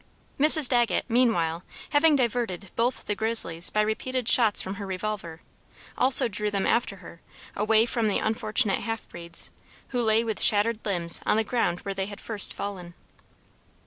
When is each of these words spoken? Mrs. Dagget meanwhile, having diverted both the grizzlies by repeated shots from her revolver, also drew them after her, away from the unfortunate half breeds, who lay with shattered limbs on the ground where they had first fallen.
Mrs. 0.39 0.67
Dagget 0.67 1.05
meanwhile, 1.07 1.63
having 1.91 2.15
diverted 2.15 2.71
both 2.75 3.05
the 3.05 3.13
grizzlies 3.13 3.69
by 3.69 3.81
repeated 3.81 4.27
shots 4.27 4.59
from 4.59 4.73
her 4.81 4.85
revolver, 4.87 5.43
also 5.95 6.27
drew 6.27 6.49
them 6.49 6.65
after 6.65 6.95
her, 7.05 7.21
away 7.55 7.85
from 7.85 8.07
the 8.07 8.17
unfortunate 8.17 8.79
half 8.79 9.07
breeds, 9.09 9.51
who 9.89 10.01
lay 10.01 10.23
with 10.23 10.41
shattered 10.41 10.79
limbs 10.85 11.19
on 11.23 11.37
the 11.37 11.43
ground 11.43 11.81
where 11.81 11.93
they 11.93 12.07
had 12.07 12.19
first 12.19 12.51
fallen. 12.51 12.95